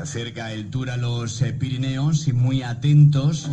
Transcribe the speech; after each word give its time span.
Acerca 0.00 0.52
el 0.52 0.70
Tour 0.70 0.88
a 0.88 0.96
los 0.96 1.42
eh, 1.42 1.52
Pirineos 1.52 2.26
y 2.26 2.32
muy 2.32 2.62
atentos 2.62 3.50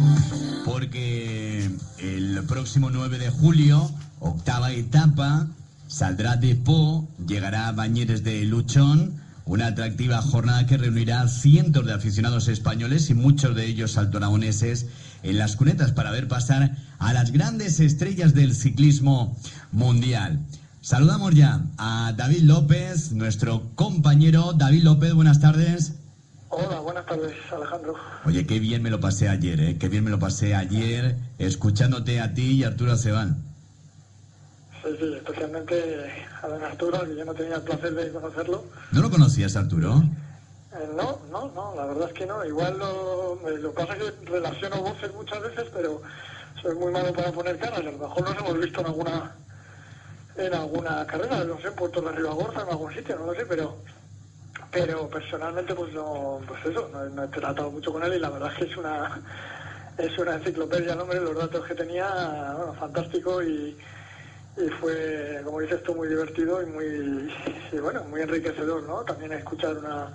porque 0.63 1.69
el 1.99 2.41
próximo 2.47 2.89
9 2.89 3.17
de 3.17 3.29
julio, 3.29 3.91
octava 4.19 4.71
etapa, 4.71 5.47
saldrá 5.87 6.37
de 6.37 6.55
Po, 6.55 7.05
llegará 7.27 7.67
a 7.67 7.73
Bañeres 7.73 8.23
de 8.23 8.45
Luchón, 8.45 9.15
una 9.45 9.67
atractiva 9.67 10.21
jornada 10.21 10.65
que 10.65 10.77
reunirá 10.77 11.27
cientos 11.27 11.85
de 11.85 11.93
aficionados 11.93 12.47
españoles 12.47 13.09
y 13.09 13.13
muchos 13.13 13.53
de 13.53 13.65
ellos 13.65 13.97
altoragoneses 13.97 14.85
en 15.23 15.37
las 15.37 15.57
cunetas 15.57 15.91
para 15.91 16.11
ver 16.11 16.29
pasar 16.29 16.77
a 16.97 17.11
las 17.11 17.31
grandes 17.31 17.81
estrellas 17.81 18.33
del 18.33 18.55
ciclismo 18.55 19.37
mundial. 19.73 20.39
Saludamos 20.79 21.35
ya 21.35 21.65
a 21.77 22.13
David 22.15 22.43
López, 22.43 23.11
nuestro 23.11 23.69
compañero. 23.75 24.53
David 24.53 24.83
López, 24.83 25.13
buenas 25.13 25.41
tardes. 25.41 25.93
Hola, 26.49 26.79
buenas 26.79 27.05
tardes, 27.05 27.35
Alejandro. 27.51 27.95
Oye, 28.25 28.45
qué 28.47 28.59
bien 28.59 28.81
me 28.81 28.89
lo 28.89 28.99
pasé 28.99 29.27
ayer, 29.27 29.59
¿eh? 29.59 29.77
Qué 29.77 29.89
bien 29.89 30.03
me 30.03 30.11
lo 30.11 30.19
pasé 30.19 30.55
ayer 30.55 31.15
escuchándote 31.39 32.21
a 32.21 32.33
ti 32.33 32.53
y 32.53 32.63
Arturo 32.63 32.93
Acebán. 32.93 33.35
Sí, 34.81 34.95
sí, 34.97 35.13
especialmente 35.15 36.09
a 36.41 36.47
don 36.47 36.63
Arturo, 36.63 37.05
que 37.05 37.15
yo 37.15 37.25
no 37.25 37.33
tenía 37.33 37.55
el 37.55 37.63
placer 37.63 37.93
de 37.93 38.11
conocerlo. 38.11 38.63
¿No 38.91 39.01
lo 39.01 39.09
conocías, 39.09 39.57
Arturo? 39.57 40.03
Eh, 40.71 40.89
no, 40.95 41.19
no, 41.29 41.51
no, 41.53 41.75
la 41.75 41.85
verdad 41.85 42.07
es 42.07 42.13
que 42.13 42.25
no. 42.25 42.45
Igual 42.45 42.79
lo, 42.79 43.33
eh, 43.49 43.57
lo 43.59 43.73
pasa 43.73 43.95
que 43.97 44.11
relaciono 44.25 44.77
voces 44.77 45.13
muchas 45.13 45.41
veces, 45.41 45.65
pero 45.73 46.01
soy 46.61 46.75
muy 46.75 46.93
malo 46.93 47.11
para 47.11 47.31
poner 47.33 47.57
caras. 47.57 47.79
A 47.79 47.83
lo 47.83 47.91
mejor 47.91 48.21
nos 48.21 48.37
hemos 48.37 48.59
visto 48.59 48.79
en 48.79 48.85
alguna 48.85 49.35
en 50.37 50.53
alguna 50.53 51.05
carrera, 51.07 51.43
no 51.43 51.59
sé, 51.59 51.67
en 51.67 51.75
Puerto 51.75 51.99
de 51.99 52.11
Ribagorza, 52.11 52.61
en 52.61 52.69
algún 52.69 52.93
sitio, 52.93 53.17
no 53.17 53.25
lo 53.25 53.33
sé, 53.33 53.45
pero 53.47 53.75
pero 54.85 55.07
personalmente 55.09 55.73
pues 55.73 55.91
no, 55.93 56.39
pues 56.47 56.65
eso, 56.65 56.89
no, 56.91 57.23
he 57.23 57.27
tratado 57.29 57.71
mucho 57.71 57.91
con 57.91 58.03
él 58.03 58.13
y 58.13 58.19
la 58.19 58.29
verdad 58.29 58.51
es 58.51 58.57
que 58.59 58.71
es 58.71 58.77
una 58.77 59.21
es 59.97 60.17
una 60.19 60.35
enciclopedia 60.35 60.93
el 60.93 60.99
hombre, 60.99 61.19
los 61.19 61.35
datos 61.35 61.65
que 61.65 61.73
tenía, 61.73 62.53
bueno, 62.55 62.73
fantástico 62.75 63.41
y, 63.41 63.75
y 64.57 64.69
fue, 64.79 65.41
como 65.43 65.59
dices 65.59 65.81
tú, 65.81 65.95
muy 65.95 66.07
divertido 66.07 66.61
y 66.61 66.67
muy, 66.67 67.33
y 67.71 67.77
bueno, 67.77 68.03
muy 68.03 68.21
enriquecedor, 68.21 68.83
¿no? 68.83 69.03
También 69.03 69.31
escuchar 69.31 69.75
una, 69.75 70.11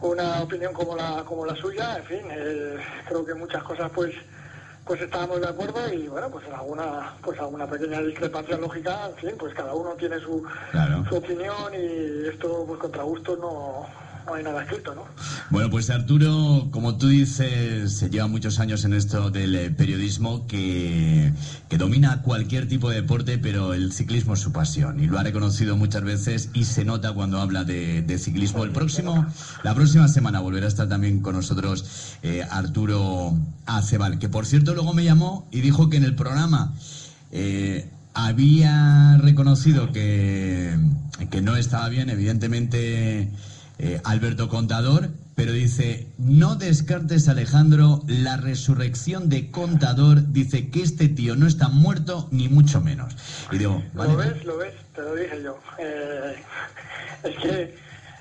una 0.00 0.42
opinión 0.42 0.72
como 0.72 0.96
la, 0.96 1.22
como 1.22 1.44
la 1.44 1.54
suya, 1.54 1.98
en 1.98 2.04
fin, 2.04 2.20
eh, 2.30 2.78
creo 3.06 3.26
que 3.26 3.34
muchas 3.34 3.62
cosas 3.62 3.90
pues 3.94 4.14
pues 4.84 5.00
estábamos 5.00 5.40
de 5.40 5.48
acuerdo 5.48 5.92
y 5.92 6.08
bueno 6.08 6.28
pues 6.30 6.44
alguna 6.48 7.14
pues 7.22 7.38
alguna 7.40 7.66
pequeña 7.66 8.00
discrepancia 8.02 8.56
lógica 8.58 9.08
en 9.08 9.16
fin 9.16 9.34
pues 9.38 9.54
cada 9.54 9.74
uno 9.74 9.94
tiene 9.94 10.18
su, 10.20 10.42
Claro. 10.72 11.04
su 11.08 11.16
opinión 11.16 11.72
y 11.74 12.28
esto 12.28 12.64
pues 12.66 12.78
contra 12.80 13.02
gusto 13.02 13.36
no, 13.36 13.86
escrito 14.62 14.94
no 14.94 15.04
Bueno, 15.50 15.70
pues 15.70 15.90
Arturo, 15.90 16.68
como 16.70 16.96
tú 16.96 17.08
dices, 17.08 17.98
se 17.98 18.10
lleva 18.10 18.26
muchos 18.26 18.58
años 18.58 18.84
en 18.84 18.94
esto 18.94 19.30
del 19.30 19.54
eh, 19.54 19.70
periodismo 19.70 20.46
que, 20.46 21.32
que 21.68 21.78
domina 21.78 22.22
cualquier 22.22 22.68
tipo 22.68 22.90
de 22.90 22.96
deporte, 22.96 23.38
pero 23.38 23.74
el 23.74 23.92
ciclismo 23.92 24.34
es 24.34 24.40
su 24.40 24.52
pasión 24.52 25.00
y 25.00 25.06
lo 25.06 25.18
ha 25.18 25.22
reconocido 25.22 25.76
muchas 25.76 26.02
veces 26.02 26.50
y 26.54 26.64
se 26.64 26.84
nota 26.84 27.12
cuando 27.12 27.40
habla 27.40 27.64
de, 27.64 28.02
de 28.02 28.18
ciclismo. 28.18 28.64
El 28.64 28.70
próximo, 28.70 29.26
la 29.62 29.74
próxima 29.74 30.08
semana 30.08 30.40
volverá 30.40 30.66
a 30.66 30.68
estar 30.68 30.88
también 30.88 31.20
con 31.20 31.34
nosotros 31.36 32.16
eh, 32.22 32.46
Arturo 32.50 33.36
Acebal, 33.66 34.18
que 34.18 34.28
por 34.28 34.46
cierto 34.46 34.74
luego 34.74 34.94
me 34.94 35.04
llamó 35.04 35.46
y 35.50 35.60
dijo 35.60 35.90
que 35.90 35.96
en 35.96 36.04
el 36.04 36.14
programa 36.14 36.72
eh, 37.30 37.88
había 38.14 39.18
reconocido 39.18 39.92
que, 39.92 40.78
que 41.30 41.42
no 41.42 41.56
estaba 41.56 41.88
bien, 41.88 42.08
evidentemente, 42.08 43.28
eh, 43.78 44.00
Alberto 44.04 44.48
Contador, 44.48 45.08
pero 45.34 45.52
dice, 45.52 46.06
no 46.18 46.54
descartes, 46.54 47.28
Alejandro, 47.28 48.02
la 48.06 48.36
resurrección 48.36 49.28
de 49.28 49.50
Contador, 49.50 50.32
dice 50.32 50.70
que 50.70 50.82
este 50.82 51.08
tío 51.08 51.34
no 51.34 51.46
está 51.46 51.68
muerto, 51.68 52.28
ni 52.30 52.48
mucho 52.48 52.80
menos. 52.80 53.16
Y 53.50 53.58
digo, 53.58 53.82
lo 53.94 54.16
ves 54.16 54.44
lo 54.44 54.58
ves 54.58 54.74
te 54.94 55.02
lo 55.02 55.14
dije 55.14 55.42
yo. 55.42 55.58
Eh, 55.78 56.36
es 57.24 57.36
que 57.36 57.74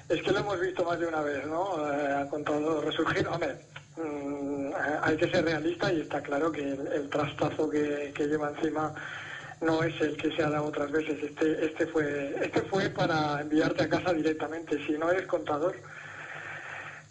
es 0.09 0.21
que 0.21 0.31
lo 0.31 0.39
hemos 0.39 0.59
visto 0.59 0.83
más 0.83 0.99
de 0.99 1.07
una 1.07 1.21
vez 1.21 1.45
no 1.47 1.63
Eh, 1.91 2.13
ha 2.13 2.27
contado 2.29 2.81
resurgir. 2.81 3.27
Hombre 3.27 3.55
mm, 3.97 4.71
hay 5.03 5.17
que 5.17 5.29
ser 5.29 5.45
realista 5.45 5.93
y 5.93 6.01
está 6.01 6.21
claro 6.21 6.51
que 6.51 6.61
el, 6.61 6.87
el 6.87 7.09
trastazo 7.09 7.69
que, 7.69 8.11
que 8.15 8.25
lleva 8.27 8.49
encima 8.49 8.93
no 9.63 9.83
es 9.83 9.99
el 10.01 10.17
que 10.17 10.31
se 10.35 10.43
ha 10.43 10.49
dado 10.49 10.65
otras 10.65 10.91
veces. 10.91 11.21
Este, 11.23 11.65
este 11.65 11.87
fue, 11.87 12.35
este 12.41 12.61
fue 12.63 12.89
para 12.89 13.41
enviarte 13.41 13.83
a 13.83 13.89
casa 13.89 14.13
directamente. 14.13 14.85
Si 14.85 14.93
no 14.93 15.09
eres 15.11 15.27
contador, 15.27 15.75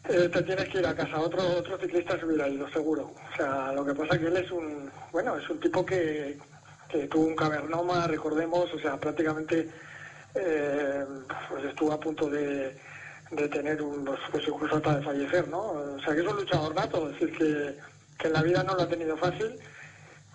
eh, 0.09 0.29
te 0.33 0.43
tienes 0.43 0.69
que 0.69 0.79
ir 0.79 0.87
a 0.87 0.95
casa. 0.95 1.21
Otro, 1.21 1.43
otro 1.59 1.79
ciclista 1.79 2.19
se 2.19 2.27
hubiera 2.27 2.49
ido, 2.49 2.69
seguro. 2.71 3.13
O 3.33 3.37
sea, 3.37 3.73
lo 3.73 3.85
que 3.85 3.95
pasa 3.95 4.19
que 4.19 4.27
él 4.27 4.37
es 4.37 4.51
un, 4.51 4.91
bueno, 5.13 5.37
es 5.37 5.49
un 5.49 5.61
tipo 5.61 5.85
que, 5.85 6.39
que 6.89 7.07
tuvo 7.09 7.27
un 7.27 7.37
cavernoma, 7.37 8.07
recordemos, 8.07 8.73
o 8.73 8.79
sea, 8.79 8.97
prácticamente 8.97 9.69
eh, 10.35 11.05
pues 11.49 11.65
estuvo 11.65 11.93
a 11.93 12.01
punto 12.01 12.29
de, 12.29 12.77
de 13.31 13.49
tener 13.49 13.81
un, 13.83 14.05
pues 14.05 14.47
incluso 14.47 14.77
hasta 14.77 14.97
de 14.97 15.03
fallecer, 15.03 15.49
¿no? 15.49 15.61
O 15.61 16.01
sea, 16.01 16.15
que 16.15 16.21
es 16.21 16.27
un 16.27 16.37
luchador 16.37 16.75
nato, 16.75 17.09
es 17.09 17.19
decir, 17.19 17.37
que, 17.37 17.79
que 18.19 18.27
en 18.27 18.33
la 18.33 18.43
vida 18.43 18.63
no 18.63 18.75
lo 18.75 18.83
ha 18.83 18.89
tenido 18.89 19.17
fácil. 19.17 19.59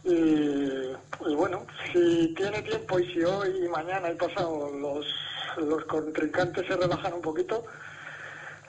Y, 0.07 0.93
y 1.29 1.35
bueno, 1.35 1.65
si 1.91 2.33
tiene 2.33 2.61
tiempo 2.61 2.97
y 2.97 3.13
si 3.13 3.23
hoy 3.23 3.65
y 3.65 3.67
mañana 3.67 4.09
y 4.09 4.15
pasado 4.15 4.71
los, 4.71 5.05
los 5.57 5.83
contrincantes 5.85 6.65
se 6.65 6.77
relajan 6.77 7.13
un 7.15 7.21
poquito, 7.21 7.65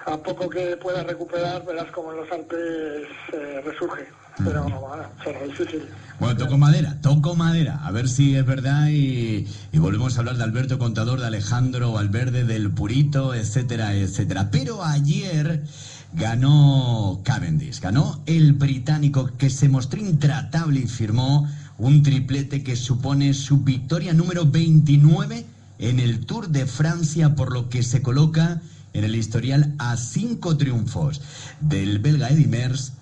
a 0.08 0.22
poco 0.22 0.48
que 0.48 0.76
pueda 0.76 1.02
recuperar, 1.02 1.64
verás 1.64 1.90
como 1.92 2.12
en 2.12 2.18
los 2.18 2.32
Alpes 2.32 3.06
eh, 3.32 3.60
resurge. 3.64 4.06
Pero 4.44 4.62
bueno, 4.62 5.02
será 5.24 5.42
difícil. 5.42 5.82
Bueno, 6.20 6.36
toco 6.36 6.56
madera, 6.56 7.00
toco 7.00 7.34
madera, 7.34 7.80
a 7.84 7.90
ver 7.90 8.08
si 8.08 8.36
es 8.36 8.46
verdad 8.46 8.88
y, 8.88 9.48
y 9.72 9.78
volvemos 9.78 10.16
a 10.16 10.20
hablar 10.20 10.36
de 10.36 10.44
Alberto 10.44 10.78
Contador, 10.78 11.20
de 11.20 11.26
Alejandro 11.26 11.92
Valverde, 11.92 12.44
del 12.44 12.70
Purito, 12.70 13.34
etcétera, 13.34 13.94
etcétera. 13.94 14.48
Pero 14.52 14.84
ayer 14.84 15.64
ganó 16.12 17.20
Cavendish, 17.24 17.80
ganó 17.80 18.22
el 18.26 18.52
británico 18.52 19.30
que 19.36 19.50
se 19.50 19.68
mostró 19.68 20.00
intratable 20.00 20.80
y 20.80 20.86
firmó 20.86 21.48
un 21.76 22.02
triplete 22.02 22.62
que 22.62 22.76
supone 22.76 23.34
su 23.34 23.58
victoria 23.58 24.12
número 24.12 24.46
29 24.46 25.44
en 25.78 26.00
el 26.00 26.26
Tour 26.26 26.48
de 26.48 26.66
Francia, 26.66 27.34
por 27.34 27.52
lo 27.52 27.68
que 27.68 27.82
se 27.82 28.02
coloca 28.02 28.60
en 28.98 29.04
el 29.04 29.14
historial 29.14 29.74
a 29.78 29.96
cinco 29.96 30.56
triunfos 30.56 31.20
del 31.60 31.98
belga 32.00 32.28
Eddy 32.28 32.46
Merckx 32.46 32.92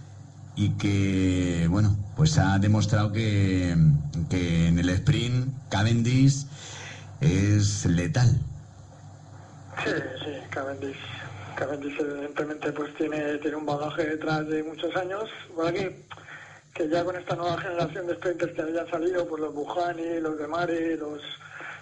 y 0.55 0.71
que, 0.71 1.67
bueno, 1.69 1.97
pues 2.17 2.39
ha 2.39 2.59
demostrado 2.59 3.13
que, 3.13 3.77
que 4.31 4.69
en 4.69 4.79
el 4.79 4.89
sprint 4.91 5.53
Cavendish 5.69 6.47
es 7.21 7.85
letal. 7.87 8.41
Sí, 9.85 9.91
sí, 10.25 10.33
Cavendish. 10.51 10.97
Cavendish 11.57 11.99
evidentemente 12.01 12.73
pues 12.73 12.95
tiene, 12.97 13.39
tiene 13.39 13.57
un 13.57 13.67
bagaje 13.67 14.05
detrás 14.05 14.47
de 14.49 14.63
muchos 14.63 14.95
años. 14.97 15.25
Bueno, 15.55 15.73
que, 15.73 16.05
que 16.75 16.89
ya 16.89 17.05
con 17.05 17.17
esta 17.17 17.37
nueva 17.37 17.59
generación 17.59 18.07
de 18.07 18.15
sprinters 18.15 18.53
que 18.53 18.63
habían 18.63 18.89
salido, 18.91 19.27
pues 19.29 19.41
los 19.41 19.55
Bujani, 19.55 20.21
los 20.21 20.39
de 20.39 20.47
Mare, 20.47 20.97
los 20.97 21.21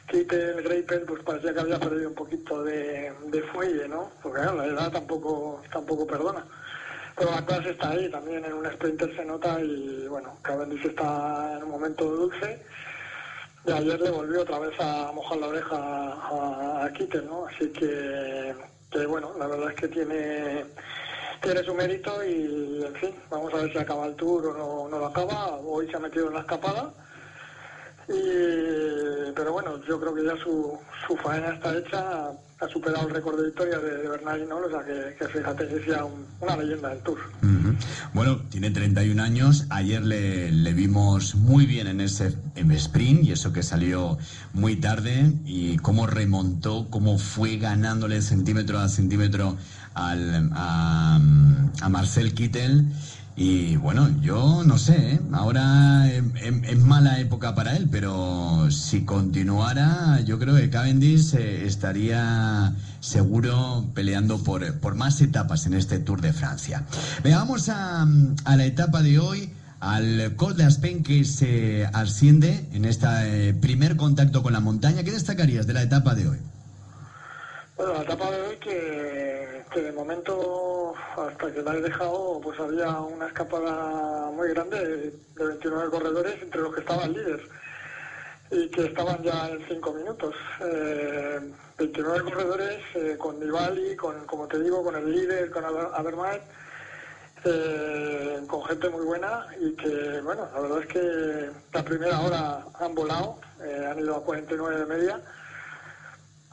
Kittel, 0.09 0.63
Greipel, 0.63 1.03
pues 1.03 1.23
parecía 1.23 1.55
que 1.55 1.61
había 1.61 1.79
perdido 1.79 2.09
un 2.11 2.15
poquito 2.15 2.63
de, 2.63 3.13
de 3.27 3.43
fuelle, 3.45 3.89
¿no? 3.89 4.11
Porque 4.23 4.41
la 4.41 4.67
edad 4.67 4.93
tampoco, 4.93 5.63
tampoco 5.73 6.07
perdona. 6.07 6.45
Pero 7.17 7.31
la 7.31 7.45
clase 7.47 7.71
está 7.71 7.91
ahí, 7.91 8.11
también 8.11 8.45
en 8.45 8.53
un 8.53 8.71
sprinter 8.73 9.15
se 9.15 9.25
nota 9.25 9.61
y 9.61 10.07
bueno, 10.09 10.37
Cavendish 10.43 10.87
está 10.87 11.57
en 11.57 11.63
un 11.63 11.71
momento 11.71 12.05
dulce. 12.05 12.61
Y 13.67 13.73
ayer 13.73 14.01
le 14.01 14.11
volvió 14.11 14.43
otra 14.43 14.59
vez 14.59 14.79
a 14.79 15.11
mojar 15.13 15.39
la 15.39 15.47
oreja 15.47 15.77
a, 15.77 16.85
a 16.85 16.91
¿no? 17.23 17.47
Así 17.47 17.69
que, 17.71 18.55
que 18.91 19.07
bueno, 19.07 19.33
la 19.39 19.47
verdad 19.47 19.71
es 19.71 19.77
que 19.77 19.89
tiene 19.89 20.65
tiene 21.45 21.63
su 21.63 21.75
mérito 21.75 22.25
y 22.25 22.85
en 22.85 22.95
fin, 22.95 23.15
vamos 23.31 23.53
a 23.53 23.59
ver 23.59 23.73
si 23.73 23.79
acaba 23.79 24.07
el 24.07 24.15
tour 24.17 24.47
o 24.47 24.55
no, 24.57 24.89
no 24.89 24.99
lo 24.99 25.07
acaba. 25.07 25.57
Hoy 25.57 25.89
se 25.89 25.97
ha 25.97 26.01
metido 26.01 26.29
en 26.29 26.35
la 26.35 26.41
escapada. 26.41 26.93
Y, 28.09 29.33
pero 29.35 29.53
bueno, 29.53 29.83
yo 29.87 30.01
creo 30.01 30.15
que 30.15 30.25
ya 30.25 30.37
su, 30.43 30.79
su 31.07 31.17
faena 31.17 31.55
está 31.55 31.77
hecha. 31.77 32.29
ha 32.61 32.69
superado 32.69 33.09
el 33.09 33.15
récord 33.15 33.39
de 33.39 33.47
victoria 33.47 33.79
de, 33.79 33.99
de 33.99 34.09
o 34.09 34.71
sea 34.71 34.85
que, 34.85 35.17
que 35.17 35.29
fíjate 35.29 35.69
que 35.69 35.85
sea 35.85 36.05
una 36.41 36.57
leyenda 36.57 36.91
del 36.91 36.99
Tour. 37.01 37.19
Bueno, 38.13 38.43
tiene 38.49 38.71
31 38.71 39.21
años, 39.23 39.67
ayer 39.71 40.03
le, 40.03 40.51
le, 40.53 40.73
vimos 40.73 41.35
muy 41.35 41.67
bien 41.67 41.89
en 41.89 42.01
ese 42.01 42.35
en 42.55 42.71
sprint 42.73 43.25
y 43.25 43.33
eso 43.33 43.53
que 43.53 43.63
salió 43.63 44.19
muy 44.53 44.77
tarde 44.77 45.33
y 45.45 45.79
cómo 45.79 46.07
remontó, 46.07 46.89
cómo 46.91 47.19
fue 47.19 47.57
ganándole 47.57 48.23
centímetro 48.23 48.79
a 48.79 48.89
centímetro 48.89 49.57
al, 49.95 50.51
a, 50.55 51.21
a 51.81 51.89
Marcel 51.89 52.35
Kittel 52.35 52.87
y 53.37 53.77
bueno, 53.77 54.09
yo 54.21 54.63
no 54.65 54.79
sé, 54.79 55.15
¿eh? 55.15 55.21
ahora 55.33 56.09
es, 56.09 56.79
mala 56.79 57.19
época 57.19 57.55
para 57.55 57.77
él, 57.77 57.89
pero 57.91 58.71
si 58.71 59.05
continuara, 59.05 60.21
yo 60.21 60.39
creo 60.39 60.55
que 60.55 60.71
Cavendish 60.71 61.35
eh, 61.35 61.67
estaría 61.67 62.75
seguro 63.01 63.87
peleando 63.93 64.39
por, 64.39 64.79
por 64.79 64.95
más 64.95 65.21
etapas 65.21 65.67
en 65.67 65.75
este 65.75 65.99
Tour 65.99 66.21
de 66.21 66.33
Francia. 66.33 66.85
Veamos 67.25 67.69
a, 67.69 68.07
a 68.45 68.57
la 68.57 68.65
etapa 68.65 69.03
de 69.03 69.19
hoy 69.19 69.51
al 69.81 70.35
Col 70.37 70.57
de 70.57 70.65
Aspen 70.65 71.03
que 71.03 71.25
se 71.25 71.87
asciende 71.93 72.65
en 72.73 72.85
este 72.85 73.53
primer 73.55 73.97
contacto 73.97 74.43
con 74.43 74.53
la 74.53 74.61
montaña. 74.61 75.03
¿Qué 75.03 75.11
destacarías 75.11 75.67
de 75.67 75.75
la 75.75 75.83
etapa 75.83 76.15
de 76.15 76.29
hoy? 76.29 76.39
Bueno, 77.77 77.93
la 77.95 78.03
etapa 78.03 78.31
de 78.31 78.41
hoy 78.41 78.57
que, 78.59 79.65
que 79.73 79.83
de 79.83 79.91
momento, 79.91 80.95
hasta 81.17 81.53
que 81.53 81.61
la 81.61 81.75
he 81.75 81.81
dejado, 81.81 82.39
pues 82.41 82.59
había 82.61 83.01
una 83.01 83.27
escapada 83.27 84.31
muy 84.31 84.49
grande 84.51 85.11
de 85.35 85.45
29 85.45 85.91
corredores, 85.91 86.41
entre 86.41 86.61
los 86.61 86.73
que 86.73 86.81
estaban 86.83 87.13
líderes 87.13 87.41
y 88.53 88.69
que 88.69 88.85
estaban 88.87 89.21
ya 89.25 89.49
en 89.49 89.61
5 89.67 89.93
minutos. 89.93 90.37
Eh, 90.61 91.41
29 91.77 92.23
corredores 92.23 92.81
eh, 92.95 93.17
con 93.19 93.41
Nibali, 93.41 93.97
con, 93.97 94.25
como 94.27 94.47
te 94.47 94.61
digo, 94.61 94.85
con 94.85 94.95
el 94.95 95.11
líder, 95.11 95.51
con 95.51 95.65
Abermaet, 95.65 96.43
eh, 97.45 98.41
con 98.47 98.63
gente 98.67 98.89
muy 98.89 99.05
buena 99.05 99.49
y 99.61 99.73
que, 99.73 100.21
bueno, 100.21 100.49
la 100.55 100.61
verdad 100.61 100.79
es 100.81 100.87
que 100.87 101.51
la 101.73 101.85
primera 101.85 102.21
hora 102.21 102.65
han 102.79 102.95
volado, 102.95 103.41
eh, 103.61 103.85
han 103.91 103.99
ido 103.99 104.15
a 104.15 104.23
49 104.23 104.79
de 104.79 104.87
media 104.87 105.21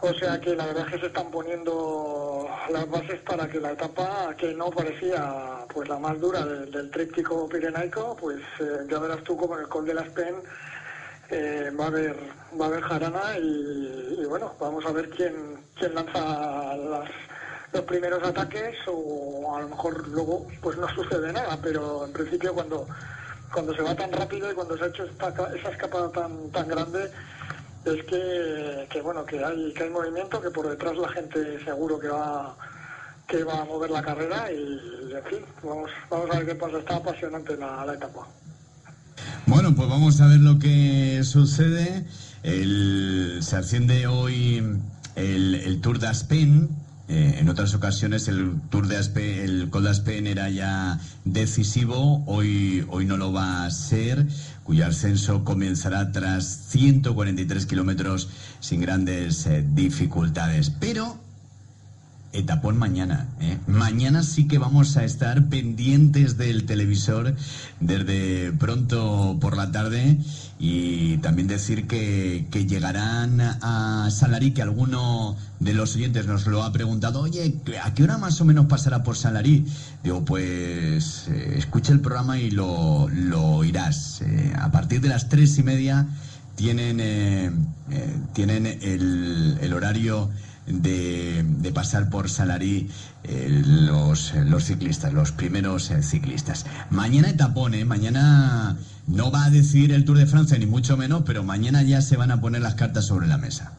o 0.01 0.13
sea 0.15 0.39
que 0.41 0.55
la 0.55 0.65
verdad 0.65 0.85
es 0.87 0.93
que 0.93 0.99
se 0.99 1.05
están 1.07 1.29
poniendo 1.29 2.47
las 2.71 2.89
bases 2.89 3.19
para 3.21 3.47
que 3.47 3.59
la 3.59 3.73
etapa 3.73 4.33
que 4.35 4.53
no 4.53 4.71
parecía 4.71 5.65
pues 5.71 5.87
la 5.87 5.99
más 5.99 6.19
dura 6.19 6.43
del, 6.43 6.89
tríptico 6.89 7.47
pirenaico, 7.47 8.15
pues 8.19 8.39
eh, 8.59 8.85
ya 8.89 8.99
verás 8.99 9.23
tú 9.23 9.37
como 9.37 9.55
en 9.55 9.61
el 9.61 9.69
Col 9.69 9.85
de 9.85 9.93
las 9.93 10.09
Pen 10.09 10.35
eh, 11.29 11.71
va 11.79 11.85
a 11.85 11.87
haber 11.87 12.15
va 12.59 12.65
a 12.65 12.67
haber 12.69 12.81
jarana 12.81 13.37
y, 13.37 14.25
bueno, 14.27 14.53
vamos 14.59 14.85
a 14.85 14.91
ver 14.91 15.09
quién 15.11 15.57
quién 15.77 15.93
lanza 15.93 16.75
los 16.75 17.83
primeros 17.83 18.23
ataques 18.23 18.75
o 18.87 19.55
a 19.55 19.61
lo 19.61 19.69
mejor 19.69 20.07
luego 20.07 20.47
pues 20.61 20.77
no 20.77 20.89
sucede 20.89 21.31
nada, 21.31 21.57
pero 21.61 22.05
en 22.05 22.11
principio 22.11 22.53
cuando 22.53 22.87
cuando 23.53 23.75
se 23.75 23.81
va 23.83 23.95
tan 23.95 24.11
rápido 24.11 24.51
y 24.51 24.55
cuando 24.55 24.77
se 24.77 24.85
ha 24.85 24.87
hecho 24.87 25.05
esa 25.05 25.69
escapada 25.69 26.11
tan 26.11 26.49
tan 26.51 26.67
grande 26.67 27.11
es 27.85 28.03
que, 28.03 29.01
bueno 29.01 29.25
que 29.25 29.43
hay 29.43 29.73
que 29.73 29.83
hay 29.83 29.89
movimiento 29.89 30.41
que 30.41 30.51
por 30.51 30.69
detrás 30.69 30.95
la 30.97 31.09
gente 31.09 31.63
seguro 31.63 31.99
que 31.99 32.09
va 32.09 32.55
que 33.27 33.43
va 33.43 33.61
a 33.61 33.65
mover 33.65 33.89
la 33.89 34.01
carrera 34.01 34.51
y, 34.51 35.13
en 35.13 35.23
fin 35.23 35.39
vamos 35.63 35.89
vamos 36.09 36.29
a 36.31 36.39
ver 36.39 36.47
qué 36.47 36.55
pasa. 36.55 36.77
Está 36.77 36.97
apasionante 36.97 37.57
la, 37.57 37.85
la 37.85 37.93
etapa. 37.93 38.27
Bueno 39.47 39.73
pues 39.75 39.89
vamos 39.89 40.21
a 40.21 40.27
ver 40.27 40.39
lo 40.39 40.59
que 40.59 41.21
sucede. 41.23 42.05
El, 42.43 43.39
se 43.41 43.55
asciende 43.55 44.07
hoy 44.07 44.57
el, 45.15 45.55
el 45.55 45.81
Tour 45.81 45.99
de 45.99 46.07
Aspen 46.07 46.69
eh, 47.07 47.37
en 47.39 47.49
otras 47.49 47.73
ocasiones 47.73 48.27
el 48.27 48.59
Tour 48.69 48.87
de 48.87 48.97
Aspen, 48.97 49.39
el 49.39 49.69
Col 49.69 49.83
de 49.83 49.89
Aspen 49.89 50.27
era 50.27 50.49
ya 50.49 50.99
decisivo, 51.25 52.23
hoy, 52.25 52.85
hoy 52.89 53.05
no 53.05 53.17
lo 53.17 53.33
va 53.33 53.65
a 53.65 53.71
ser, 53.71 54.25
cuyo 54.63 54.85
ascenso 54.85 55.43
comenzará 55.43 56.11
tras 56.11 56.45
143 56.69 57.65
kilómetros 57.65 58.29
sin 58.59 58.81
grandes 58.81 59.45
eh, 59.45 59.65
dificultades. 59.73 60.69
Pero 60.69 61.17
etapón 62.33 62.77
mañana. 62.77 63.27
¿eh? 63.39 63.57
Mañana 63.67 64.23
sí 64.23 64.47
que 64.47 64.57
vamos 64.57 64.97
a 64.97 65.03
estar 65.03 65.45
pendientes 65.47 66.37
del 66.37 66.65
televisor 66.65 67.35
desde 67.79 68.51
pronto 68.53 69.37
por 69.41 69.57
la 69.57 69.71
tarde 69.71 70.17
y 70.59 71.17
también 71.17 71.47
decir 71.47 71.87
que, 71.87 72.45
que 72.51 72.65
llegarán 72.65 73.41
a 73.41 74.09
Salarí, 74.11 74.51
que 74.51 74.61
alguno 74.61 75.35
de 75.59 75.73
los 75.73 75.95
oyentes 75.95 76.27
nos 76.27 76.45
lo 76.47 76.63
ha 76.63 76.71
preguntado, 76.71 77.21
oye, 77.21 77.55
¿a 77.83 77.93
qué 77.93 78.03
hora 78.03 78.17
más 78.17 78.39
o 78.41 78.45
menos 78.45 78.67
pasará 78.67 79.03
por 79.03 79.17
Salarí? 79.17 79.65
Digo, 80.03 80.23
pues 80.23 81.27
eh, 81.29 81.55
escucha 81.57 81.91
el 81.93 81.99
programa 81.99 82.39
y 82.39 82.51
lo, 82.51 83.09
lo 83.09 83.43
oirás. 83.43 84.21
Eh, 84.21 84.53
a 84.57 84.71
partir 84.71 85.01
de 85.01 85.09
las 85.09 85.29
tres 85.29 85.57
y 85.57 85.63
media 85.63 86.07
tienen, 86.55 86.99
eh, 86.99 87.51
tienen 88.33 88.67
el, 88.67 89.57
el 89.61 89.73
horario 89.73 90.29
de, 90.65 91.71
pasar 91.73 92.09
por 92.09 92.29
Salarí 92.29 92.89
eh, 93.23 93.47
los, 93.65 94.33
los 94.35 94.65
ciclistas, 94.65 95.13
los 95.13 95.31
primeros 95.31 95.89
eh, 95.91 96.03
ciclistas. 96.03 96.65
Mañana 96.89 97.29
etapón, 97.29 97.73
¿eh? 97.73 97.85
mañana 97.85 98.77
no 99.07 99.31
va 99.31 99.45
a 99.45 99.49
decir 99.49 99.91
el 99.91 100.05
Tour 100.05 100.17
de 100.17 100.25
Francia, 100.25 100.57
ni 100.57 100.65
mucho 100.65 100.97
menos, 100.97 101.23
pero 101.25 101.43
mañana 101.43 101.81
ya 101.81 102.01
se 102.01 102.17
van 102.17 102.31
a 102.31 102.41
poner 102.41 102.61
las 102.61 102.75
cartas 102.75 103.05
sobre 103.05 103.27
la 103.27 103.37
mesa. 103.37 103.71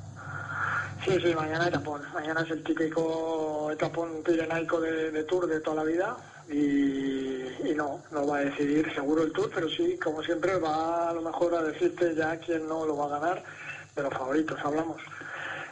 Sí, 1.05 1.13
sí, 1.23 1.35
mañana 1.35 1.67
etapón. 1.67 2.01
Mañana 2.15 2.43
es 2.43 2.51
el 2.51 2.63
típico 2.63 3.71
etapón 3.73 4.09
pirenaico 4.25 4.81
de, 4.81 5.25
Tour 5.25 5.47
de 5.49 5.61
toda 5.61 5.77
la 5.77 5.85
vida 5.85 6.17
y, 6.49 7.43
y, 7.69 7.75
no, 7.77 8.01
no 8.13 8.27
va 8.27 8.39
a 8.39 8.41
decidir 8.41 8.93
seguro 8.95 9.25
el 9.25 9.33
Tour, 9.33 9.51
pero 9.55 9.69
sí, 9.69 9.99
como 10.03 10.23
siempre, 10.23 10.57
va 10.59 11.11
a 11.11 11.13
lo 11.13 11.23
mejor 11.23 11.55
a 11.55 11.63
decirte 11.63 12.15
ya 12.15 12.37
quién 12.39 12.67
no 12.69 12.87
lo 12.87 12.97
va 12.97 13.07
a 13.07 13.21
ganar, 13.21 13.43
los 13.97 14.15
favoritos 14.15 14.59
hablamos 14.65 14.97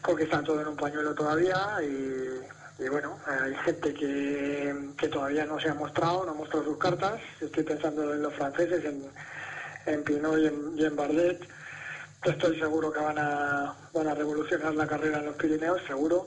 porque 0.02 0.24
están 0.24 0.44
todos 0.44 0.62
en 0.62 0.68
un 0.68 0.76
pañuelo 0.76 1.14
todavía 1.14 1.56
y, 1.82 2.88
bueno, 2.88 3.18
hay 3.26 3.54
gente 3.56 3.92
que, 3.92 4.74
que, 4.96 5.08
todavía 5.08 5.44
no 5.44 5.60
se 5.60 5.68
ha 5.68 5.74
mostrado, 5.74 6.24
no 6.24 6.30
ha 6.30 6.34
mostrado 6.34 6.64
sus 6.64 6.78
cartas. 6.78 7.20
Estoy 7.40 7.62
pensando 7.62 8.14
en 8.14 8.22
los 8.22 8.32
franceses, 8.34 8.84
en, 8.84 9.04
en 9.86 10.02
Pinot 10.02 10.38
y 10.38 10.46
en, 10.46 10.78
y 10.78 10.84
en 10.84 10.96
Bardet. 10.96 11.46
Estoy 12.24 12.58
seguro 12.58 12.90
que 12.92 13.00
van 13.00 13.18
a, 13.18 13.74
van 13.92 14.08
a 14.08 14.14
revolucionar 14.14 14.74
la 14.74 14.86
carrera 14.86 15.18
en 15.18 15.26
los 15.26 15.36
Pirineos, 15.36 15.82
seguro. 15.86 16.26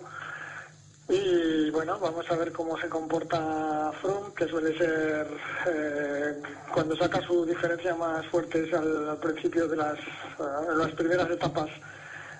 Y 1.09 1.69
bueno, 1.71 1.99
vamos 1.99 2.29
a 2.31 2.35
ver 2.35 2.51
cómo 2.53 2.77
se 2.77 2.87
comporta 2.87 3.91
Froome, 4.01 4.33
que 4.35 4.47
suele 4.47 4.77
ser 4.77 5.27
eh, 5.67 6.41
cuando 6.73 6.95
saca 6.95 7.21
su 7.21 7.45
diferencia 7.45 7.93
más 7.95 8.25
fuerte 8.27 8.63
es 8.63 8.73
al, 8.73 9.17
principio 9.17 9.67
de 9.67 9.75
las, 9.75 9.99
eh, 9.99 10.75
las 10.77 10.91
primeras 10.93 11.29
etapas 11.29 11.69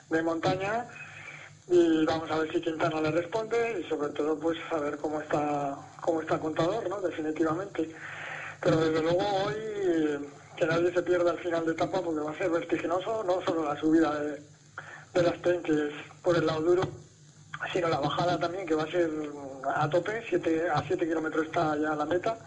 de 0.10 0.22
montaña 0.22 0.88
y 1.68 2.06
vamos 2.06 2.30
a 2.30 2.40
ver 2.40 2.52
si 2.52 2.62
Quintana 2.62 3.02
le 3.02 3.12
responde 3.12 3.80
y 3.80 3.90
sobre 3.90 4.10
todo 4.10 4.38
pues 4.38 4.58
a 4.72 4.80
ver 4.80 4.98
cómo 4.98 5.22
está 5.22 5.78
cómo 6.02 6.22
está 6.22 6.36
el 6.36 6.42
contador, 6.42 6.90
¿no? 6.90 7.02
Definitivamente. 7.02 7.90
Pero 8.62 8.78
desde 8.78 9.02
luego 9.02 9.22
hoy 9.46 10.30
que 10.56 10.66
nadie 10.66 10.94
se 10.94 11.02
pierda 11.02 11.32
al 11.32 11.40
final 11.40 11.66
de 11.66 11.72
etapa 11.72 12.02
porque 12.02 12.20
va 12.20 12.32
a 12.32 12.38
ser 12.38 12.50
vertiginoso, 12.50 13.24
no 13.24 13.42
solo 13.42 13.64
la 13.64 13.80
subida 13.80 14.14
de, 14.20 15.24
las 15.24 15.34
que 15.40 15.52
es 15.52 15.94
por 16.22 16.36
el 16.36 16.46
lado 16.46 16.62
duro, 16.62 16.84
sino 17.72 17.88
la 17.88 18.00
bajada 18.00 18.40
también 18.40 18.66
que 18.66 18.76
va 18.76 18.84
a 18.84 18.92
ser 18.92 19.10
a 19.76 19.90
tope, 19.90 20.24
siete, 20.28 20.70
a 20.70 20.84
7 20.86 21.08
kilómetros 21.08 21.46
está 21.46 21.78
ya 21.78 21.96
la 21.96 22.06
meta 22.06 22.38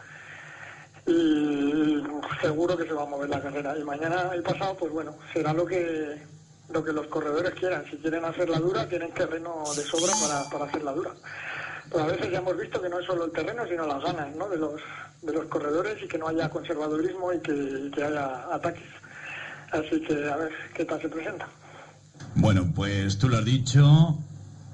y 1.06 2.02
seguro 2.40 2.76
que 2.76 2.86
se 2.86 2.92
va 2.92 3.02
a 3.02 3.06
mover 3.06 3.30
la 3.30 3.40
carrera. 3.40 3.78
Y 3.78 3.84
mañana 3.84 4.30
y 4.36 4.40
pasado, 4.42 4.76
pues 4.76 4.92
bueno, 4.92 5.16
será 5.32 5.52
lo 5.52 5.64
que 5.64 6.20
lo 6.68 6.84
que 6.84 6.92
los 6.92 7.06
corredores 7.06 7.54
quieran. 7.54 7.84
Si 7.90 7.96
quieren 7.96 8.24
hacerla 8.24 8.58
dura, 8.58 8.88
tienen 8.88 9.12
terreno 9.12 9.62
de 9.74 9.82
sobra 9.82 10.12
para, 10.20 10.50
para 10.50 10.64
hacerla 10.66 10.92
dura. 10.92 11.12
Pero 11.90 12.04
a 12.04 12.06
veces 12.06 12.30
ya 12.30 12.38
hemos 12.38 12.56
visto 12.56 12.80
que 12.82 12.88
no 12.88 12.98
es 12.98 13.06
solo 13.06 13.24
el 13.24 13.32
terreno, 13.32 13.66
sino 13.66 13.86
las 13.86 14.02
ganas 14.02 14.34
¿no? 14.34 14.48
de, 14.48 14.56
los, 14.56 14.80
de 15.22 15.32
los 15.32 15.46
corredores 15.46 16.02
y 16.02 16.08
que 16.08 16.18
no 16.18 16.28
haya 16.28 16.50
conservadurismo 16.50 17.32
y 17.32 17.40
que, 17.40 17.90
que 17.94 18.04
haya 18.04 18.52
ataques. 18.52 18.88
Así 19.70 20.00
que 20.00 20.28
a 20.28 20.36
ver 20.36 20.52
qué 20.74 20.84
tal 20.84 21.00
se 21.00 21.08
presenta. 21.08 21.48
Bueno, 22.34 22.70
pues 22.74 23.18
tú 23.18 23.28
lo 23.28 23.38
has 23.38 23.44
dicho, 23.44 24.18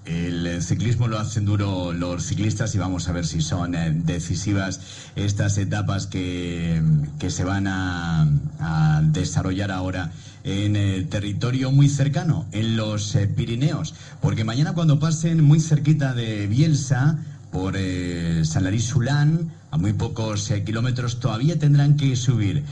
el 0.04 0.62
ciclismo 0.62 1.06
lo 1.08 1.18
hacen 1.18 1.44
duro 1.44 1.92
los 1.92 2.24
ciclistas 2.24 2.74
y 2.74 2.78
vamos 2.78 3.08
a 3.08 3.12
ver 3.12 3.26
si 3.26 3.40
son 3.40 3.74
eh, 3.74 3.92
decisivas 3.92 4.80
estas 5.14 5.58
etapas 5.58 6.06
que, 6.06 6.82
que 7.18 7.30
se 7.30 7.44
van 7.44 7.66
a, 7.66 8.26
a 8.58 9.02
desarrollar 9.04 9.70
ahora 9.70 10.10
en 10.44 10.76
el 10.76 11.08
territorio 11.08 11.70
muy 11.70 11.88
cercano, 11.88 12.46
en 12.52 12.76
los 12.76 13.14
eh, 13.14 13.28
Pirineos, 13.28 13.94
porque 14.20 14.44
mañana 14.44 14.72
cuando 14.72 14.98
pasen 14.98 15.42
muy 15.44 15.60
cerquita 15.60 16.14
de 16.14 16.46
Bielsa, 16.46 17.18
por 17.52 17.74
eh, 17.76 18.44
San 18.44 18.80
Sulán, 18.80 19.52
a 19.70 19.76
muy 19.76 19.92
pocos 19.92 20.50
eh, 20.50 20.64
kilómetros, 20.64 21.20
todavía 21.20 21.58
tendrán 21.58 21.96
que 21.96 22.16
subir. 22.16 22.64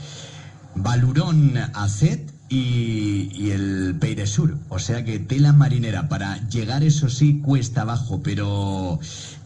Balurón 0.75 1.53
Acet 1.73 2.31
y, 2.51 3.49
el 3.51 3.95
Peire 3.99 4.27
Sur. 4.27 4.57
O 4.69 4.79
sea 4.79 5.03
que 5.05 5.19
tela 5.19 5.53
marinera. 5.53 6.09
Para 6.09 6.37
llegar, 6.49 6.83
eso 6.83 7.09
sí, 7.09 7.39
cuesta 7.39 7.81
abajo, 7.81 8.21
pero 8.21 8.99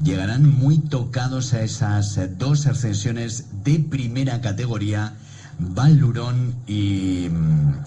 llegarán 0.04 0.50
muy 0.50 0.80
tocados 0.80 1.54
a 1.54 1.62
esas 1.62 2.20
dos 2.38 2.66
ascensiones 2.66 3.46
de 3.64 3.80
primera 3.80 4.42
categoría, 4.42 5.14
Valurón 5.60 6.56
y, 6.68 7.30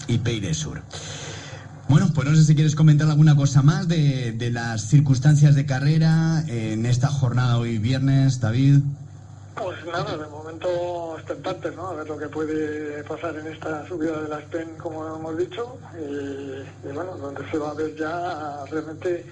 y 0.07 0.17
Peire 0.23 0.53
Sur. 0.53 0.81
Bueno, 1.89 2.11
pues 2.13 2.29
no 2.29 2.35
sé 2.35 2.43
si 2.43 2.55
quieres 2.55 2.75
comentar 2.75 3.09
alguna 3.09 3.35
cosa 3.35 3.61
más 3.63 3.87
de 3.87 4.49
las 4.53 4.83
circunstancias 4.83 5.55
de 5.55 5.65
carrera 5.65 6.43
en 6.47 6.85
esta 6.85 7.07
jornada 7.07 7.57
hoy 7.57 7.79
viernes, 7.79 8.39
David. 8.39 8.81
Pues 9.61 9.85
nada, 9.85 10.15
de 10.15 10.25
momento 10.27 11.17
expectantes, 11.17 11.75
¿no? 11.75 11.87
A 11.87 11.95
ver 11.95 12.07
lo 12.07 12.17
que 12.17 12.29
puede 12.29 13.03
pasar 13.03 13.35
en 13.35 13.47
esta 13.47 13.85
subida 13.85 14.21
de 14.21 14.29
la 14.29 14.39
SPEN, 14.39 14.77
como 14.77 15.05
hemos 15.05 15.37
dicho, 15.37 15.77
y, 15.99 16.87
bueno, 16.93 17.17
donde 17.17 17.45
se 17.51 17.57
va 17.57 17.71
a 17.71 17.73
ver 17.73 17.93
ya 17.93 18.63
realmente 18.71 19.25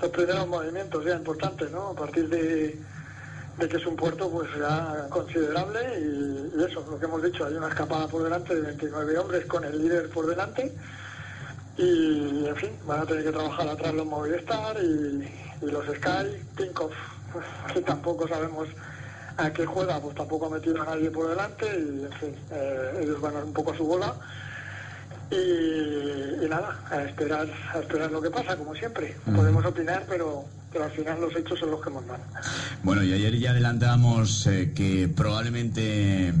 los 0.00 0.10
primeros 0.10 0.48
movimientos 0.48 1.04
ya 1.04 1.16
importantes, 1.16 1.70
¿no? 1.70 1.88
A 1.88 1.94
partir 1.94 2.30
de, 2.30 2.78
que 3.58 3.76
es 3.76 3.86
un 3.86 3.94
puerto 3.94 4.30
pues 4.30 4.48
ya 4.58 5.06
considerable 5.10 5.80
y, 6.00 6.64
eso, 6.64 6.82
lo 6.90 6.98
que 6.98 7.04
hemos 7.04 7.22
dicho, 7.22 7.44
hay 7.44 7.52
una 7.52 7.68
escapada 7.68 8.08
por 8.08 8.22
delante 8.22 8.54
de 8.54 8.62
29 8.62 9.18
hombres 9.18 9.44
con 9.44 9.64
el 9.64 9.82
líder 9.82 10.08
por 10.08 10.26
delante 10.26 10.72
y 11.76 12.46
en 12.46 12.56
fin, 12.56 12.70
van 12.86 13.00
a 13.00 13.04
tener 13.04 13.22
que 13.22 13.32
trabajar 13.32 13.68
atrás 13.68 13.92
los 13.92 14.06
Movistar 14.06 14.78
y, 14.82 15.30
y 15.60 15.66
los 15.70 15.84
Sky, 15.84 16.42
Tinkoff, 16.56 16.94
que 17.74 17.82
tampoco 17.82 18.26
sabemos 18.26 18.66
a 19.38 19.52
qué 19.52 19.64
juega, 19.64 20.00
pues 20.00 20.14
tampoco 20.14 20.46
ha 20.46 20.50
metido 20.50 20.82
a 20.82 20.84
nadie 20.84 21.10
por 21.10 21.28
delante 21.28 21.66
y, 21.66 22.04
en 22.04 22.12
fin, 22.12 22.34
eh, 22.50 23.00
ellos 23.02 23.20
van 23.20 23.36
un 23.36 23.52
poco 23.52 23.72
a 23.72 23.76
su 23.76 23.84
bola. 23.84 24.14
Y, 25.30 26.48
nada, 26.48 26.80
a 26.90 27.02
esperar, 27.02 27.46
a 27.74 27.78
esperar 27.78 28.10
lo 28.10 28.20
que 28.20 28.30
pasa, 28.30 28.56
como 28.56 28.74
siempre. 28.74 29.16
Podemos 29.24 29.64
opinar, 29.64 30.04
pero, 30.08 30.44
pero 30.72 30.84
al 30.84 30.90
final 30.90 31.20
los 31.20 31.36
hechos 31.36 31.58
son 31.58 31.70
los 31.70 31.82
que 31.82 31.90
mandan. 31.90 32.20
Bueno, 32.82 33.02
y 33.02 33.12
ayer 33.12 33.38
ya 33.38 33.50
adelantábamos 33.50 34.46
eh, 34.46 34.72
que 34.74 35.08
probablemente 35.08 36.32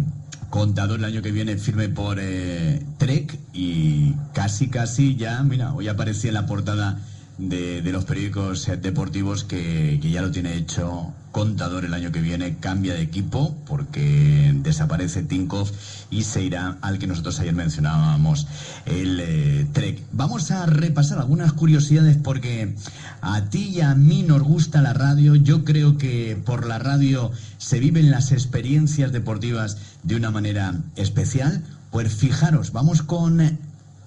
Contador 0.50 0.98
el 0.98 1.04
año 1.04 1.20
que 1.20 1.30
viene 1.30 1.58
firme 1.58 1.90
por 1.90 2.18
eh, 2.18 2.82
Trek 2.96 3.38
y 3.52 4.14
casi, 4.32 4.68
casi 4.70 5.14
ya, 5.14 5.42
mira, 5.42 5.74
hoy 5.74 5.88
aparecía 5.88 6.28
en 6.28 6.34
la 6.34 6.46
portada 6.46 6.98
de, 7.38 7.92
los 7.92 8.04
periódicos 8.04 8.68
eh, 8.68 8.76
deportivos 8.76 9.44
que, 9.44 9.98
ya 10.00 10.22
lo 10.22 10.30
tiene 10.30 10.54
hecho 10.54 11.12
contador 11.30 11.84
el 11.84 11.94
año 11.94 12.10
que 12.10 12.20
viene, 12.20 12.56
cambia 12.56 12.94
de 12.94 13.02
equipo 13.02 13.56
porque 13.66 14.52
desaparece 14.56 15.22
Tinkoff 15.22 15.70
y 16.10 16.22
se 16.22 16.42
irá 16.42 16.78
al 16.80 16.98
que 16.98 17.06
nosotros 17.06 17.38
ayer 17.38 17.54
mencionábamos, 17.54 18.48
el 18.86 19.20
eh, 19.20 19.66
Trek. 19.72 20.02
Vamos 20.12 20.50
a 20.50 20.66
repasar 20.66 21.18
algunas 21.18 21.52
curiosidades 21.52 22.16
porque 22.16 22.74
a 23.20 23.44
ti 23.44 23.70
y 23.74 23.80
a 23.82 23.94
mí 23.94 24.24
nos 24.24 24.42
gusta 24.42 24.82
la 24.82 24.94
radio. 24.94 25.36
Yo 25.36 25.64
creo 25.64 25.96
que 25.96 26.36
por 26.44 26.66
la 26.66 26.78
radio 26.78 27.30
se 27.58 27.78
viven 27.78 28.10
las 28.10 28.32
experiencias 28.32 29.12
deportivas 29.12 29.76
de 30.02 30.16
una 30.16 30.30
manera 30.30 30.74
especial. 30.96 31.62
Pues 31.90 32.12
fijaros, 32.12 32.72
vamos 32.72 33.02
con 33.02 33.58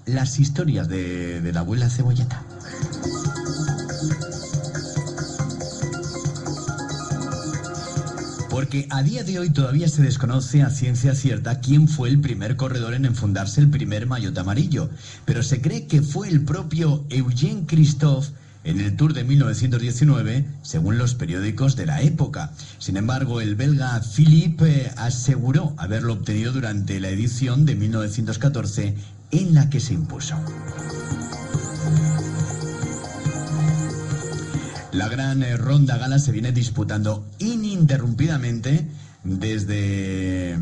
las 0.06 0.40
historias 0.40 0.90
de, 0.90 1.40
de 1.40 1.54
la 1.54 1.62
abuela 1.62 1.90
cebolleta. 1.90 2.44
Porque 8.52 8.86
a 8.90 9.02
día 9.02 9.24
de 9.24 9.40
hoy 9.40 9.50
todavía 9.50 9.88
se 9.88 10.02
desconoce 10.02 10.62
a 10.62 10.70
ciencia 10.70 11.16
cierta 11.16 11.62
quién 11.62 11.88
fue 11.88 12.10
el 12.10 12.20
primer 12.20 12.58
corredor 12.58 12.94
en 12.94 13.06
enfundarse 13.06 13.62
el 13.62 13.70
primer 13.70 14.08
maillot 14.08 14.38
amarillo, 14.38 14.90
pero 15.24 15.42
se 15.42 15.62
cree 15.62 15.88
que 15.88 16.02
fue 16.02 16.28
el 16.28 16.42
propio 16.42 17.06
Eugene 17.10 17.64
Christophe 17.66 18.34
en 18.66 18.82
el 18.82 18.98
Tour 18.98 19.14
de 19.14 19.24
1919, 19.24 20.46
según 20.64 20.98
los 20.98 21.16
periódicos 21.16 21.78
de 21.78 21.86
la 21.86 22.02
época. 22.02 22.52
Sin 22.78 22.98
embargo, 22.98 23.40
el 23.40 23.56
belga 23.56 24.02
Philippe 24.02 24.92
aseguró 24.98 25.74
haberlo 25.78 26.12
obtenido 26.12 26.52
durante 26.52 27.00
la 27.00 27.08
edición 27.08 27.66
de 27.66 27.76
1914 27.76 28.96
en 29.32 29.54
la 29.54 29.70
que 29.70 29.80
se 29.80 29.94
impuso. 29.94 30.36
La 34.92 35.08
gran 35.08 35.42
eh, 35.42 35.56
ronda 35.56 35.98
gala 35.98 36.20
se 36.20 36.34
viene 36.34 36.52
disputando 36.52 37.26
ininterrumpidamente 37.40 38.86
desde, 39.24 40.58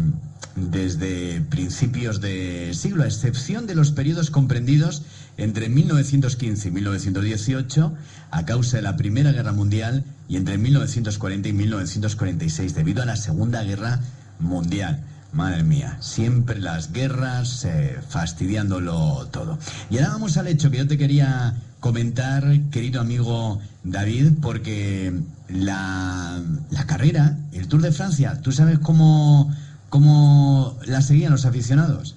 desde 0.55 1.41
principios 1.41 2.21
de 2.21 2.71
siglo, 2.75 3.03
a 3.03 3.07
excepción 3.07 3.65
de 3.65 3.73
los 3.73 3.91
periodos 3.91 4.29
comprendidos 4.29 5.01
entre 5.37 5.67
1915 5.69 6.67
y 6.67 6.71
1918 6.71 7.93
a 8.29 8.45
causa 8.45 8.77
de 8.77 8.83
la 8.83 8.97
Primera 8.97 9.31
Guerra 9.31 9.51
Mundial 9.51 10.03
y 10.27 10.35
entre 10.35 10.59
1940 10.59 11.49
y 11.49 11.53
1946 11.53 12.75
debido 12.75 13.01
a 13.01 13.05
la 13.05 13.15
Segunda 13.15 13.63
Guerra 13.63 13.99
Mundial. 14.39 15.03
Madre 15.31 15.63
mía, 15.63 15.97
siempre 16.01 16.59
las 16.59 16.91
guerras 16.91 17.63
eh, 17.65 17.99
fastidiándolo 18.09 19.27
todo. 19.31 19.59
Y 19.89 19.97
ahora 19.97 20.09
vamos 20.09 20.37
al 20.37 20.47
hecho 20.47 20.71
que 20.71 20.77
yo 20.77 20.87
te 20.87 20.97
quería 20.97 21.55
comentar, 21.79 22.43
querido 22.71 23.01
amigo 23.01 23.59
David, 23.83 24.33
porque 24.41 25.13
la, 25.47 26.41
la 26.71 26.85
carrera, 26.85 27.37
el 27.53 27.67
Tour 27.67 27.81
de 27.81 27.91
Francia, 27.91 28.39
¿tú 28.41 28.51
sabes 28.51 28.79
cómo, 28.79 29.53
cómo 29.89 30.77
la 30.85 31.01
seguían 31.01 31.31
los 31.31 31.45
aficionados? 31.45 32.15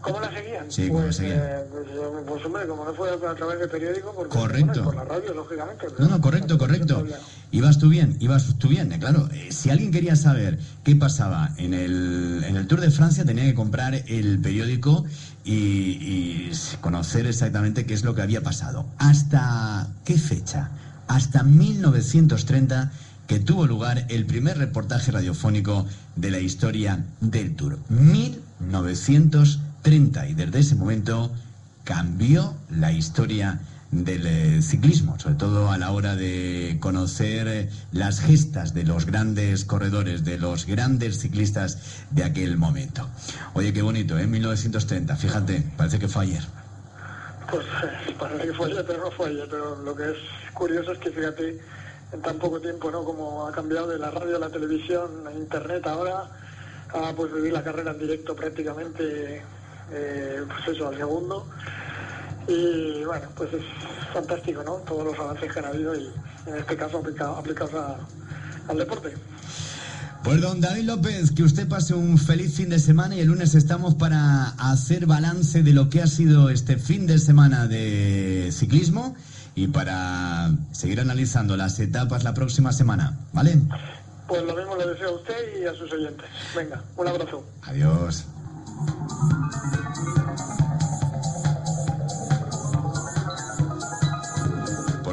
¿Cómo 0.00 0.20
la 0.20 0.30
seguían? 0.32 0.70
Sí, 0.70 0.88
¿cómo 0.88 1.00
la 1.00 1.04
pues, 1.06 1.16
seguían? 1.16 1.38
Eh, 1.38 1.64
pues, 1.70 1.86
pues, 2.26 2.44
hombre, 2.44 2.66
como 2.66 2.84
no 2.84 2.94
fue 2.94 3.10
a 3.10 3.34
través 3.34 3.58
de 3.58 3.68
periódico, 3.68 4.12
porque, 4.14 4.36
correcto. 4.36 4.84
por 4.84 4.96
la 4.96 5.04
radio, 5.04 5.34
lógicamente. 5.34 5.86
No, 5.98 6.08
no, 6.08 6.20
correcto, 6.20 6.58
correcto. 6.58 7.04
Ibas 7.50 7.78
tú 7.78 7.88
bien, 7.88 8.16
ibas 8.20 8.54
tú 8.58 8.68
bien. 8.68 8.90
Claro, 8.98 9.28
eh, 9.32 9.48
si 9.50 9.70
alguien 9.70 9.90
quería 9.90 10.16
saber 10.16 10.58
qué 10.84 10.96
pasaba 10.96 11.54
en 11.56 11.72
el, 11.72 12.44
en 12.46 12.56
el 12.56 12.66
Tour 12.66 12.80
de 12.80 12.90
Francia, 12.90 13.24
tenía 13.24 13.44
que 13.44 13.54
comprar 13.54 13.94
el 13.94 14.38
periódico 14.38 15.04
y, 15.44 15.52
y 15.52 16.50
conocer 16.80 17.26
exactamente 17.26 17.86
qué 17.86 17.94
es 17.94 18.04
lo 18.04 18.14
que 18.14 18.22
había 18.22 18.42
pasado. 18.42 18.86
¿Hasta 18.98 19.88
qué 20.04 20.18
fecha? 20.18 20.70
Hasta 21.06 21.42
1930 21.42 22.90
que 23.26 23.38
tuvo 23.38 23.66
lugar 23.66 24.06
el 24.08 24.26
primer 24.26 24.58
reportaje 24.58 25.12
radiofónico 25.12 25.86
de 26.16 26.30
la 26.30 26.40
historia 26.40 27.04
del 27.20 27.54
Tour. 27.54 27.78
1930 27.90 30.28
y 30.28 30.34
desde 30.34 30.58
ese 30.58 30.74
momento 30.74 31.32
cambió 31.84 32.54
la 32.70 32.92
historia 32.92 33.60
del 33.90 34.26
eh, 34.26 34.62
ciclismo, 34.62 35.18
sobre 35.18 35.36
todo 35.36 35.70
a 35.70 35.78
la 35.78 35.92
hora 35.92 36.14
de 36.14 36.76
conocer 36.80 37.68
las 37.92 38.20
gestas 38.20 38.74
de 38.74 38.84
los 38.84 39.06
grandes 39.06 39.64
corredores, 39.64 40.24
de 40.24 40.38
los 40.38 40.66
grandes 40.66 41.20
ciclistas 41.20 42.04
de 42.10 42.24
aquel 42.24 42.58
momento. 42.58 43.08
Oye, 43.54 43.72
qué 43.72 43.82
bonito, 43.82 44.18
¿eh? 44.18 44.26
1930, 44.26 45.16
fíjate, 45.16 45.62
parece 45.76 45.98
que 45.98 46.08
fue 46.08 46.24
ayer. 46.24 46.42
Pues 47.50 47.64
eh, 47.64 48.14
parece 48.18 48.48
que 48.48 48.52
fue 48.52 48.70
ayer, 48.70 48.84
pero 48.86 49.04
no 49.04 49.10
fue 49.10 49.28
ayer, 49.30 49.46
pero 49.50 49.76
lo 49.76 49.94
que 49.96 50.10
es 50.10 50.18
curioso 50.52 50.92
es 50.92 50.98
que 50.98 51.10
fíjate 51.10 51.58
en 52.12 52.22
tan 52.22 52.38
poco 52.38 52.60
tiempo, 52.60 52.90
¿no? 52.90 53.04
Como 53.04 53.46
ha 53.46 53.52
cambiado 53.52 53.88
de 53.88 53.98
la 53.98 54.10
radio 54.10 54.36
a 54.36 54.40
la 54.40 54.50
televisión, 54.50 55.26
a 55.26 55.32
internet 55.32 55.86
ahora, 55.86 56.24
a 56.92 57.12
pues 57.14 57.32
vivir 57.32 57.52
la 57.52 57.62
carrera 57.62 57.92
en 57.92 57.98
directo 57.98 58.34
prácticamente 58.34 59.42
eh, 59.90 60.42
pues 60.46 60.76
eso, 60.76 60.88
al 60.88 60.96
segundo. 60.96 61.46
Y 62.48 63.04
bueno, 63.04 63.28
pues 63.36 63.52
es 63.52 63.62
fantástico, 64.12 64.62
¿no? 64.64 64.76
Todos 64.76 65.04
los 65.04 65.18
avances 65.18 65.52
que 65.52 65.58
han 65.58 65.66
habido 65.66 65.94
y 65.94 66.10
en 66.46 66.56
este 66.56 66.76
caso 66.76 66.98
aplicados 66.98 67.74
al 68.68 68.78
deporte. 68.78 69.14
Pues 70.24 70.40
don 70.40 70.60
David 70.60 70.84
López, 70.84 71.30
que 71.30 71.42
usted 71.42 71.68
pase 71.68 71.94
un 71.94 72.18
feliz 72.18 72.54
fin 72.54 72.68
de 72.68 72.78
semana 72.78 73.14
y 73.14 73.20
el 73.20 73.28
lunes 73.28 73.54
estamos 73.54 73.94
para 73.94 74.48
hacer 74.58 75.06
balance 75.06 75.62
de 75.62 75.72
lo 75.72 75.88
que 75.90 76.02
ha 76.02 76.06
sido 76.06 76.50
este 76.50 76.76
fin 76.76 77.06
de 77.06 77.18
semana 77.18 77.68
de 77.68 78.50
ciclismo 78.52 79.14
y 79.54 79.68
para 79.68 80.50
seguir 80.72 81.00
analizando 81.00 81.56
las 81.56 81.78
etapas 81.80 82.24
la 82.24 82.34
próxima 82.34 82.72
semana, 82.72 83.16
¿vale? 83.32 83.58
Pues 84.26 84.42
lo 84.42 84.54
mismo 84.54 84.76
le 84.76 84.86
deseo 84.88 85.08
a 85.10 85.12
usted 85.12 85.62
y 85.62 85.66
a 85.66 85.74
sus 85.74 85.92
oyentes. 85.92 86.26
Venga, 86.54 86.82
un 86.96 87.08
abrazo. 87.08 87.44
Adiós. 87.62 88.24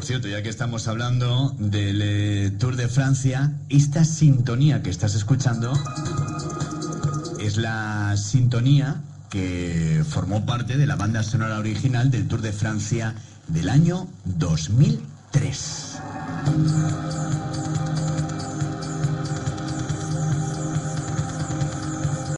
Cierto, 0.06 0.28
ya 0.28 0.44
que 0.44 0.50
estamos 0.50 0.88
hablando 0.88 1.56
del 1.58 2.00
eh, 2.04 2.52
Tour 2.60 2.76
de 2.76 2.88
Francia, 2.88 3.54
esta 3.70 4.06
sintonía 4.06 4.84
que 4.84 4.92
estás 4.92 5.16
escuchando 5.16 5.74
es 7.40 7.58
la 7.58 8.16
sintonía 8.16 9.02
que 9.32 10.04
formó 10.08 10.46
parte 10.46 10.78
de 10.78 10.86
la 10.86 10.96
banda 10.96 11.24
sonora 11.24 11.58
original 11.58 12.12
del 12.12 12.28
Tour 12.28 12.42
de 12.42 12.54
Francia 12.54 13.16
del 13.48 13.68
año 13.68 14.08
2003. 14.26 15.98